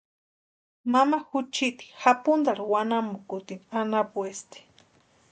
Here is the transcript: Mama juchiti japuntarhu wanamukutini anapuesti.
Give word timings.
Mama 0.93 1.17
juchiti 1.29 1.85
japuntarhu 2.01 2.65
wanamukutini 2.73 3.65
anapuesti. 3.79 4.59